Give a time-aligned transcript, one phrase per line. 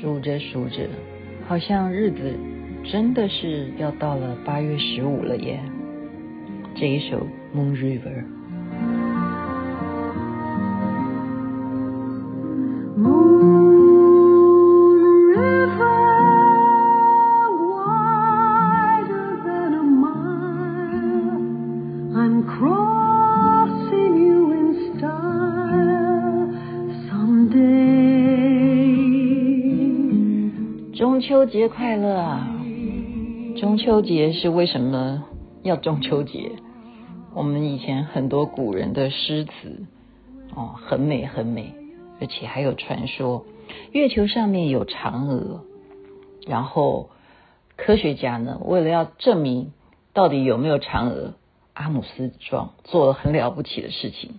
[0.00, 0.88] 数着数着，
[1.46, 2.34] 好像日子
[2.84, 5.60] 真的是要到了八月十五了耶。
[6.74, 7.26] 这一首
[7.56, 8.22] 《Moon River》。
[31.26, 32.46] 秋节快乐啊！
[33.58, 35.24] 中秋节是为什么
[35.64, 36.52] 要中秋节？
[37.34, 39.50] 我们以前很多古人的诗词
[40.54, 41.74] 哦，很美很美，
[42.20, 43.44] 而且还有传说，
[43.90, 45.64] 月球上面有嫦娥。
[46.46, 47.10] 然后
[47.74, 49.72] 科学家呢，为了要证明
[50.12, 51.34] 到底有没有嫦娥，
[51.74, 54.38] 阿姆斯壮做了很了不起的事情。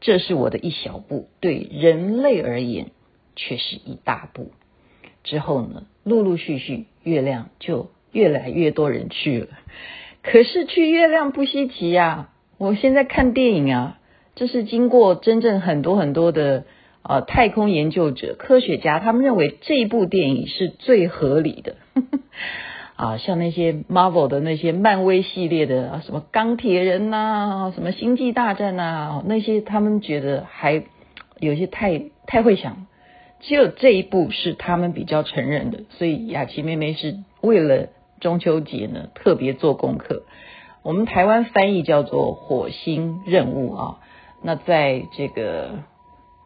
[0.00, 2.90] 这是我的一小步，对人类而言
[3.36, 4.50] 却是一大步。
[5.22, 9.48] 之后呢，陆陆续续，月亮就越来越多人去了。
[10.22, 12.28] 可是去月亮不稀奇呀。
[12.58, 13.98] 我现在看电影啊，
[14.34, 16.64] 这是经过真正很多很多的
[17.02, 21.76] 呃太空研究者、科学家，他们认为这一部电影是最合理的。
[22.96, 30.82] 啊，像那些 Marvel 的那些漫威系列的啊什么钢铁人呐、什么星际大战呐、那些他们觉得还
[31.38, 32.86] 有些太太会想。
[33.40, 37.88] 只有这一部是他们比较承认的，所以雅琪妹妹是为了
[38.20, 40.24] 中秋节呢特别做功课。
[40.82, 43.98] 我们台湾翻译叫做火星任务啊，
[44.42, 45.80] 那在这个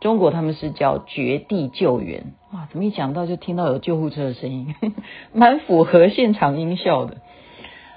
[0.00, 2.32] 中国他们是叫绝地救援。
[2.52, 4.74] 哇，怎么一讲到就听到有救护车的声音，
[5.32, 7.18] 蛮符合现场音效的。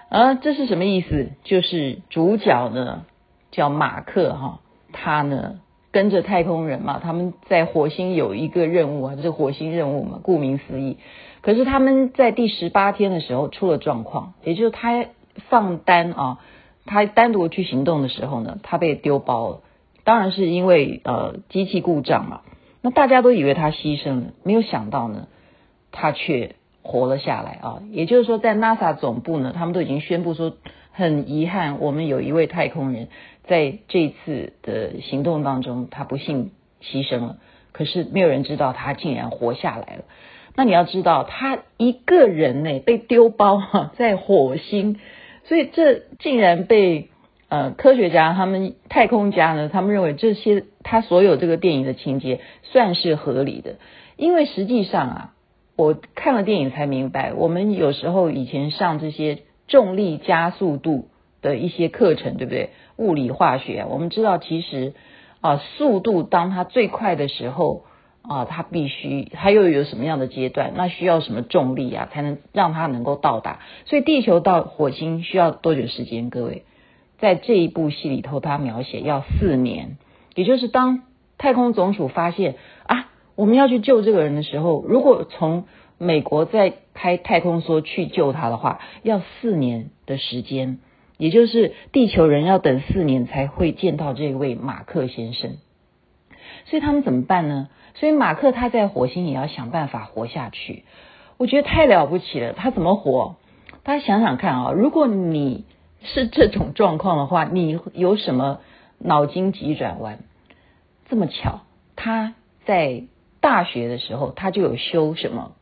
[0.09, 1.31] 啊，这是什么意思？
[1.43, 3.05] 就是主角呢
[3.51, 4.59] 叫马克哈，
[4.91, 5.59] 他呢。
[5.97, 10.97] 跟着太空人嘛，他们在火星有一个任务啊，这是火星任务嘛，顾名思义。
[11.41, 15.07] 可是他们在第十八天的时候出了状况，也就是他
[15.49, 16.37] 放单啊，
[16.85, 19.61] 他单独去行动的时候呢，他被丢包了。
[20.03, 22.41] 当然是因为呃机器故障嘛。
[22.83, 25.27] 那大家都以为他牺牲了，没有想到呢，
[25.91, 26.53] 他却
[26.83, 27.81] 活了下来啊。
[27.89, 30.53] 也就是说，在 NASA 总部呢，他们都已经宣布说，
[30.97, 33.07] 很遗憾，我们有一位太空人。
[33.47, 36.49] 在这次的行动当中，他不幸
[36.81, 37.37] 牺牲了。
[37.71, 40.05] 可是没有人知道他竟然活下来了。
[40.55, 44.97] 那你要知道，他一个人呢被丢包哈，在火星，
[45.43, 47.09] 所以这竟然被
[47.47, 53.75] 呃科学家他们太空家呢，他们认为这些他所有这个电影的情节算是合理的。
[54.15, 55.33] 因为实际上啊，
[55.75, 61.09] 我看了电影才明白，我们有时候以前上这些重力加速度
[61.41, 62.69] 的一些课程，对不对？
[62.95, 64.93] 物理化学，我们知道，其实
[65.41, 67.83] 啊，速度当它最快的时候
[68.23, 70.73] 啊，它必须它又有什么样的阶段？
[70.75, 73.59] 那需要什么重力啊，才能让它能够到达？
[73.85, 76.29] 所以地球到火星需要多久时间？
[76.29, 76.63] 各位，
[77.19, 79.97] 在这一部戏里头，它描写要四年，
[80.33, 81.03] 也就是当
[81.37, 82.55] 太空总署发现
[82.87, 85.65] 啊，我们要去救这个人的时候，如果从
[85.97, 90.79] 美国在开太空梭去救他的话，要四年的时间。
[91.17, 95.57] 也就是地球人要等四年才会见到这位马克先生，
[96.65, 97.69] 所以他们怎么办呢？
[97.95, 100.83] 所以马克他在火星也要想办法活下去。
[101.37, 103.35] 我觉得太了不起了，他怎么活？
[103.81, 105.65] 大家想想看啊，如果你
[106.03, 108.59] 是这种状况的话，你有什么
[108.99, 110.19] 脑筋急转弯？
[111.09, 111.61] 这么巧，
[111.95, 113.05] 他在
[113.41, 115.53] 大学的时候他就有修什么，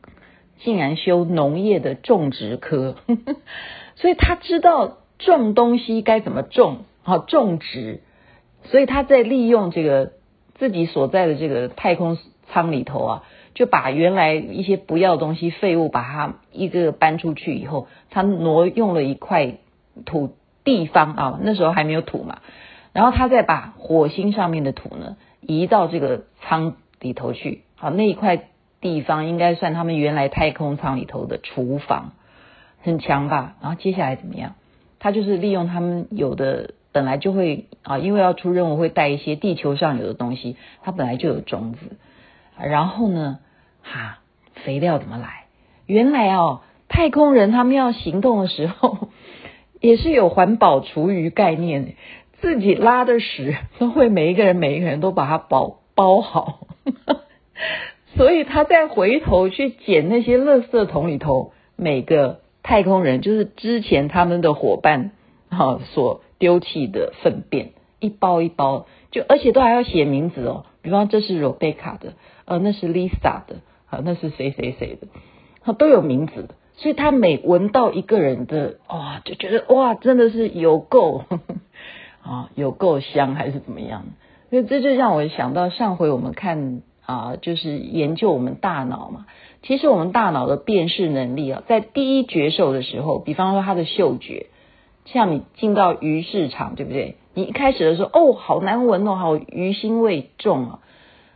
[0.58, 2.96] 竟然修农业的种植科，
[3.96, 4.98] 所以他知道。
[5.18, 6.84] 种东西该怎么种？
[7.02, 8.02] 好，种植，
[8.64, 10.12] 所以他在利用这个
[10.56, 12.18] 自己所在的这个太空
[12.52, 13.22] 舱里头啊，
[13.54, 19.54] 就把原来一些不要的东西废物，把它一个搬出去以后，他挪用了一块
[20.04, 22.40] 土地方啊，那时候还没有土嘛，
[22.92, 28.50] 然后他再把火星上面的土呢移到这个舱里头去，好，那一块
[28.80, 32.12] 地方应该算他们原来太空舱里头的厨房，
[32.82, 33.56] 很强吧？
[33.60, 34.54] 然后接下来怎么样？
[34.98, 41.96] 他就是利用他们有的本来就会啊，因为要出任务会带一些地球上有的东西，他本来就有种子，
[42.58, 43.38] 然后呢，
[43.82, 44.18] 哈，
[44.54, 45.44] 肥料怎么来？
[45.86, 49.08] 原来哦，太空人他们要行动的时候，
[49.80, 51.94] 也是有环保厨余概念，
[52.40, 56.66] 自己拉的屎都会每一个人每一个人都把它包包好，
[58.16, 62.40] 所以他再回头去捡那些垃圾桶里头每个。
[62.68, 65.12] 太空人就是之前他们的伙伴
[65.50, 67.70] 哈所丢弃的粪便，
[68.00, 70.66] 一包一包，就而且都还要写名字哦。
[70.82, 72.14] 比方这是 Rebecca 的，
[72.44, 73.58] 呃，那是 Lisa 的，
[73.88, 75.06] 啊，那是谁谁谁的，
[75.62, 76.56] 他都有名字的。
[76.74, 81.22] 所以他每闻到一个人的哇，就觉得哇，真的是有够
[82.20, 84.06] 啊，有够香还是怎么样？
[84.50, 89.26] 所以这就让我想到上回我们看啊，就是研究我们大脑嘛。
[89.62, 94.46] 其实我们大脑的辨识能力啊，在第一觉受的时候，比方说它的嗅觉，
[95.06, 97.16] 像你进到鱼市场，对不对？
[97.32, 100.78] 你一开始的时候，哦，好难闻哦，好鱼腥味重啊。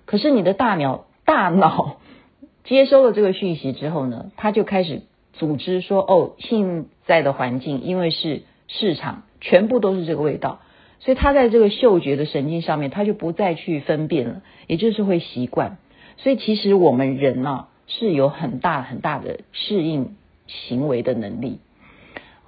[0.04, 1.96] 可是你的大脑大脑
[2.64, 5.02] 接收了这个讯息之后呢，它就开始。
[5.32, 10.58] 组织说：“哦，现在的环境因为是市场，全部都是这个味道，
[11.00, 15.78] 所以他在这个嗅觉的神经上面，他就不再去分辨了，也就是会习惯。
[16.18, 20.16] 所以其实我们人呢、啊、是有很大很大的适应
[20.46, 21.60] 行为的能力。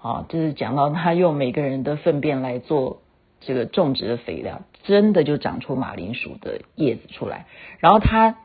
[0.00, 3.00] 啊，就是讲到他用每个人的粪便来做
[3.40, 7.46] 这个种植的肥料，真的就长出马铃薯的叶子出来。
[7.78, 8.36] 然后他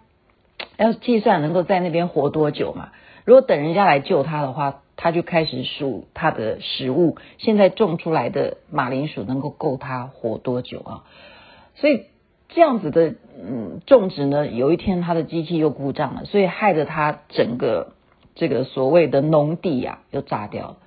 [0.78, 2.90] 要计算能够在那边活多久嘛。”
[3.26, 7.16] 如果等人家来救他的话，他就开始数他的食物。
[7.38, 11.04] 现在种出来的马铃薯能够够他活多久啊？
[11.76, 12.08] 所以
[12.50, 17.94] 这样子的嗯种植呢，有一天他的机器又故障了，所以害得他整个
[18.36, 20.78] 这个所谓的农地呀、啊、又炸掉了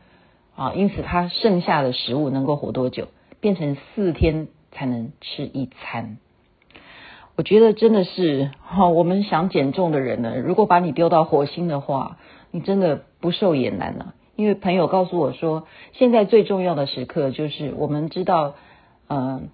[0.57, 0.73] 啊。
[0.75, 3.09] 因此他剩下的食物能够活多久？
[3.41, 6.19] 变成四天才能吃一餐。
[7.37, 12.19] 我觉得真的是哈，我们想减重的人呢，如果把你丢到火星的话，
[12.51, 14.15] 你真的不瘦也难了。
[14.37, 18.55] 因为朋友告诉我说，现在最重要的时刻就是我们知道，
[19.09, 19.51] 嗯，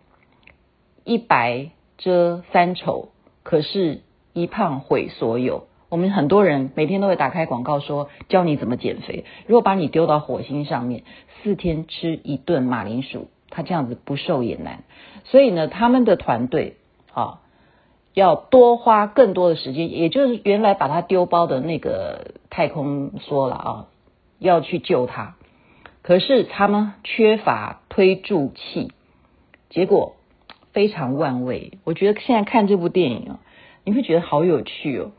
[1.04, 3.08] 一白遮三丑，
[3.42, 4.02] 可是
[4.32, 5.66] 一胖毁所有。
[5.88, 9.24] 我们很多人每天都会打开广告说教你怎么减肥。
[9.46, 11.02] 如果把你丢到火星上面，
[11.42, 14.84] 四天吃一顿马铃薯，他这样子不瘦也难。
[15.24, 16.76] 所以呢，他们的团队
[17.12, 17.40] 啊。
[18.16, 23.86] 要多花更多的时间，也就是原来把他丢包的那个太空梭了啊，
[24.38, 25.34] 要去救他，
[26.00, 28.90] 可是他们缺乏推助器，
[29.68, 30.16] 结果
[30.72, 31.78] 非常万位。
[31.84, 33.38] 我觉得现在看这部电影啊，
[33.84, 35.10] 你会觉得好有趣哦。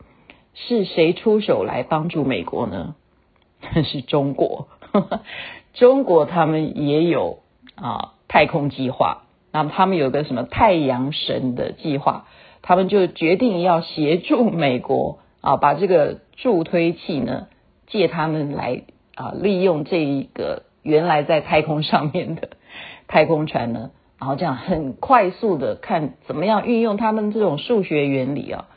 [0.54, 2.96] 是谁出手来帮助美国呢？
[3.84, 4.66] 是中国，
[5.72, 7.38] 中国他们也有
[7.76, 9.22] 啊太空计划，
[9.52, 12.26] 那么他们有个什么太阳神的计划。
[12.62, 17.46] 他们就决定要协助美国 啊，把这个助推器呢
[17.86, 18.82] 借他们来
[19.14, 22.50] 啊，利用这一个原来在太空上面的
[23.08, 28.68] 太空船呢，然后这样很快速的看怎么样运用他们这种数学原理啊，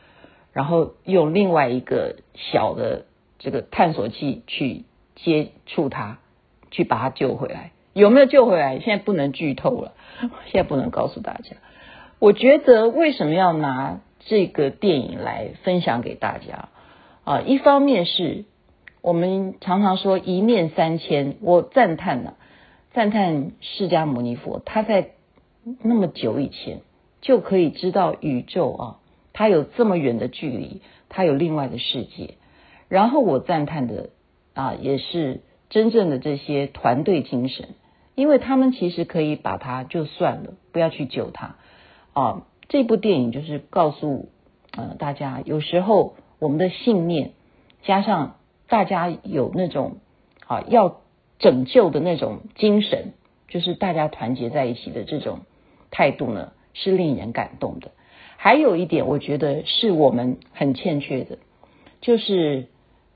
[0.53, 3.05] 然后用另外一个小的
[3.39, 4.85] 这个探索器去
[5.15, 6.17] 接触它，
[6.69, 7.71] 去把它救回来。
[7.93, 8.79] 有没有救回来？
[8.79, 9.93] 现在不能剧透了，
[10.47, 11.57] 现在不能告诉大家。
[12.21, 16.69] 我觉得为什么要拿这个电影来分享给大家
[17.23, 17.41] 啊？
[17.41, 18.45] 一方面是
[19.01, 22.35] 我们常常说一念三千，我赞叹了，
[22.93, 25.13] 赞叹释迦牟尼佛，他在
[25.81, 26.81] 那么久以前
[27.21, 28.99] 就可以知道宇宙啊，
[29.33, 32.35] 他有这么远的距离，他有另外的世界。
[32.87, 34.11] 然后我赞叹的
[34.53, 35.41] 啊，也是
[35.71, 37.69] 真正的这些团队精神，
[38.13, 41.55] 因为他们其实可以把他就算了，不要去救他。
[42.13, 44.29] 啊，这部电影就是告诉
[44.75, 47.31] 呃大家，有时候我们的信念
[47.83, 48.35] 加上
[48.67, 49.97] 大家有那种
[50.47, 51.01] 啊要
[51.39, 53.13] 拯救的那种精神，
[53.47, 55.39] 就是大家团结在一起的这种
[55.89, 57.91] 态度呢，是令人感动的。
[58.37, 61.37] 还有一点，我觉得是我们很欠缺的，
[62.01, 62.67] 就是。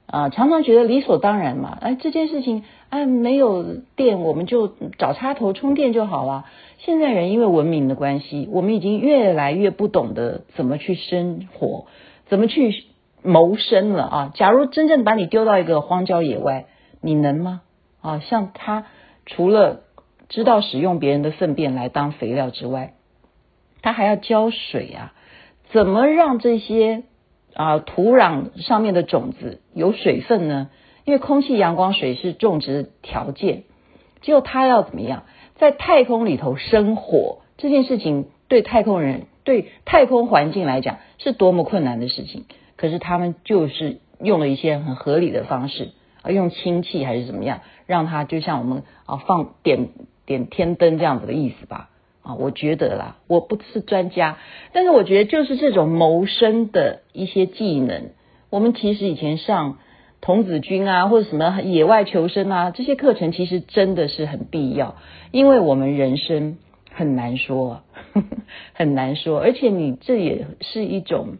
[0.08, 3.64] 啊，常常觉得理所当然嘛，哎，这件事情，哎，没有
[3.96, 6.46] 电我们就找插头充电就好了。
[6.78, 11.88] 现在人因为文明的关系，我们已经越来越不懂得怎么去生活，
[12.28, 12.86] 怎么去
[13.22, 14.32] 谋生了啊。
[14.36, 16.66] 假如真正把你丢到一个荒郊野外，
[17.02, 17.62] 你能吗？
[18.02, 18.86] 啊，像他
[19.26, 19.82] 除了
[20.30, 22.94] 知道使用别人的粪便来当肥料之外，
[23.82, 25.14] 他还要浇水啊，
[25.72, 27.04] 怎么让这些？
[27.56, 30.70] 啊，土壤上面的种子有水分呢，
[31.06, 33.64] 因为空气、阳光、水是种植条件。
[34.22, 35.24] 结果他要怎么样，
[35.56, 42.46] 在太空里头生活这件事情，对太空人、对太空环境来讲是多么困难的事情。
[42.76, 45.92] 可是他们就是用了一些很合理的方式，
[46.24, 49.90] 啊，用氢气还是怎么样，让它就像我们啊放点
[50.26, 51.90] 点天灯这样子的意思吧。
[52.24, 54.40] 啊，我觉得啦，我不是专家，
[54.74, 58.10] 但是我觉得就是这种谋生的一些技能，
[58.50, 59.78] 我们其实以前上
[60.22, 64.96] 童子军啊，或者什么野外求生啊，这些课程其实真的是很必要，
[65.32, 66.58] 因为我们人生
[66.92, 68.24] 很难说，呵 呵
[68.74, 71.38] 很难说，而且你这也是一种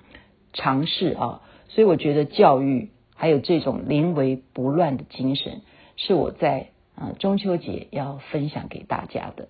[0.54, 5.62] 尝试啊，所以我觉得教育还有这种临危不乱的精神，
[5.96, 9.48] 是我在啊中秋节要分享给大家的。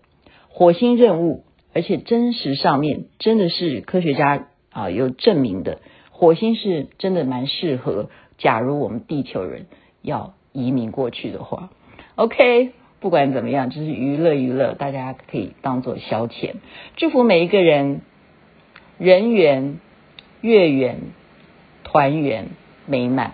[0.48, 5.79] 火星任务，而且真实上面真的是科学家啊有证明的，
[6.12, 8.10] 火星是真的蛮适合。
[8.38, 9.65] 假如我们地球人
[10.01, 11.70] 要移民过去的话
[12.15, 16.56] ，OK，不管怎么样，就是娱乐娱乐，大家可以当做消遣。
[16.96, 18.01] 祝福每一个人
[18.98, 19.80] 人缘、
[20.42, 20.98] 月圆、
[21.84, 22.48] 团圆
[22.86, 23.32] 美满。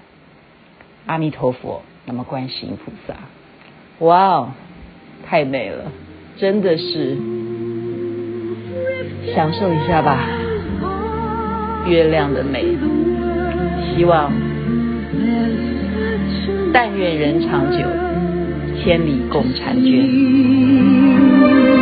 [1.08, 3.15] 阿弥陀佛，那么观世音菩萨，
[4.05, 4.50] 哇哦，
[5.25, 5.91] 太美了，
[6.38, 7.17] 真的是，
[9.34, 10.27] 享受一下吧，
[11.88, 12.63] 月亮的美，
[13.96, 14.50] 希望。
[16.74, 17.77] 但愿人长久，
[18.82, 21.80] 千里共婵娟。